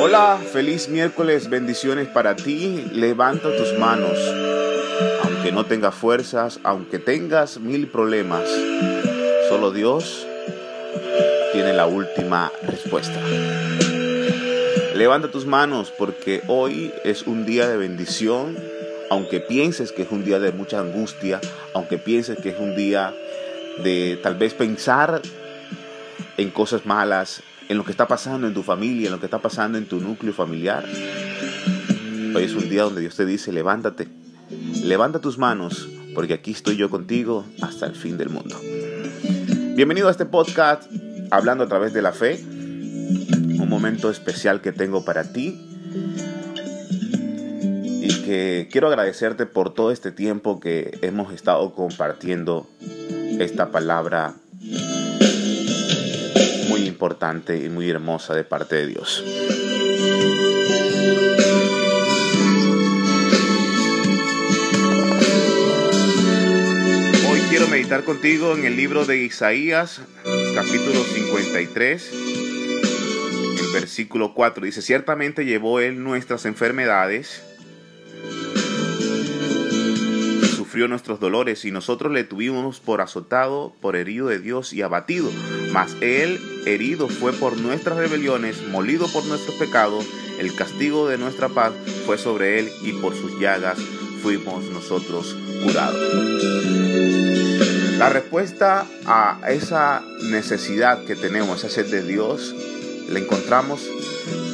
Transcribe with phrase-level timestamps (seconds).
[0.00, 2.84] Hola, feliz miércoles, bendiciones para ti.
[2.92, 4.18] Levanta tus manos.
[5.24, 8.42] Aunque no tengas fuerzas, aunque tengas mil problemas,
[9.48, 10.26] solo Dios
[11.52, 13.18] tiene la última respuesta.
[14.94, 18.58] Levanta tus manos porque hoy es un día de bendición,
[19.10, 21.40] aunque pienses que es un día de mucha angustia,
[21.74, 23.14] aunque pienses que es un día
[23.78, 25.22] de tal vez pensar
[26.36, 29.40] en cosas malas, en lo que está pasando en tu familia, en lo que está
[29.40, 30.84] pasando en tu núcleo familiar.
[32.34, 34.08] Hoy es un día donde Dios te dice, levántate,
[34.82, 38.58] levanta tus manos, porque aquí estoy yo contigo hasta el fin del mundo.
[39.74, 40.90] Bienvenido a este podcast,
[41.30, 45.58] hablando a través de la fe, un momento especial que tengo para ti
[48.02, 52.68] y que quiero agradecerte por todo este tiempo que hemos estado compartiendo
[53.38, 54.34] esta palabra
[56.68, 59.22] muy importante y muy hermosa de parte de Dios.
[67.28, 70.00] Hoy quiero meditar contigo en el libro de Isaías,
[70.54, 72.10] capítulo 53,
[73.60, 74.64] el versículo 4.
[74.64, 77.42] Dice, ciertamente llevó él nuestras enfermedades
[80.80, 85.30] nuestros dolores y nosotros le tuvimos por azotado, por herido de Dios y abatido.
[85.72, 90.06] Mas él herido fue por nuestras rebeliones, molido por nuestros pecados,
[90.38, 91.72] el castigo de nuestra paz
[92.06, 93.78] fue sobre él y por sus llagas
[94.22, 96.00] fuimos nosotros curados.
[97.98, 102.54] La respuesta a esa necesidad que tenemos, esa sed de Dios,
[103.08, 103.88] la encontramos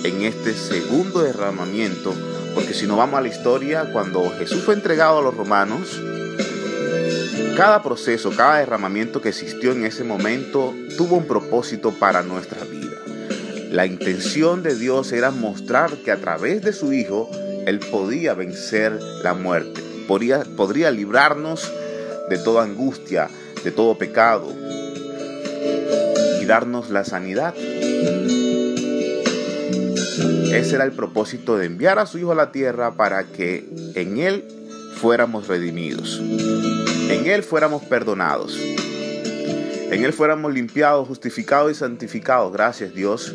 [0.05, 2.15] en este segundo derramamiento
[2.59, 6.03] porque si no vamos a la historia, cuando Jesús fue entregado a los romanos,
[7.57, 12.97] cada proceso, cada derramamiento que existió en ese momento tuvo un propósito para nuestra vida.
[13.71, 17.31] La intención de Dios era mostrar que a través de su Hijo,
[17.65, 21.73] Él podía vencer la muerte, podría, podría librarnos
[22.29, 23.29] de toda angustia,
[23.63, 24.53] de todo pecado
[26.43, 27.55] y darnos la sanidad.
[30.53, 34.19] Ese era el propósito de enviar a su Hijo a la tierra para que en
[34.19, 34.45] Él
[34.95, 42.53] fuéramos redimidos, en Él fuéramos perdonados, en Él fuéramos limpiados, justificados y santificados.
[42.53, 43.35] Gracias Dios.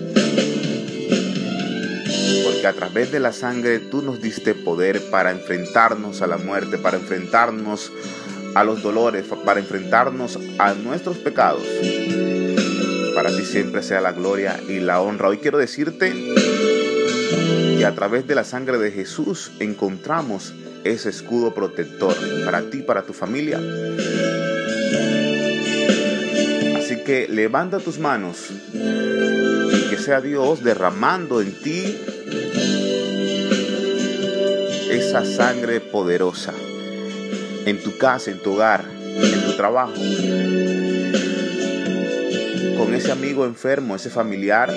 [2.43, 6.77] Porque a través de la sangre tú nos diste poder para enfrentarnos a la muerte,
[6.77, 7.91] para enfrentarnos
[8.55, 11.63] a los dolores, para enfrentarnos a nuestros pecados.
[13.15, 15.29] Para ti siempre sea la gloria y la honra.
[15.29, 16.13] Hoy quiero decirte
[17.77, 20.53] y a través de la sangre de Jesús encontramos
[20.83, 23.59] ese escudo protector para ti, para tu familia.
[26.77, 31.97] Así que levanta tus manos y que sea Dios derramando en ti
[34.89, 36.53] esa sangre poderosa
[37.65, 39.93] en tu casa, en tu hogar, en tu trabajo,
[42.77, 44.73] con ese amigo enfermo, ese familiar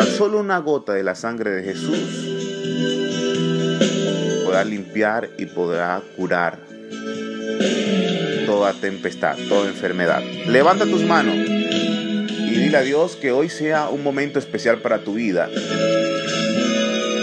[0.00, 1.98] Tan solo una gota de la sangre de Jesús
[4.46, 6.58] podrá limpiar y podrá curar
[8.46, 10.22] toda tempestad, toda enfermedad.
[10.46, 15.12] Levanta tus manos y dile a Dios que hoy sea un momento especial para tu
[15.12, 15.50] vida